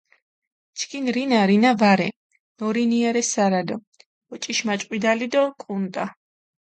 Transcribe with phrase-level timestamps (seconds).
[0.77, 2.07] ჩქინ რინა, რინა ვარე,
[2.57, 3.77] ნორინია რე სარალო,
[4.33, 6.05] ოჭიშმაჭყვიდალი დო კუნტა.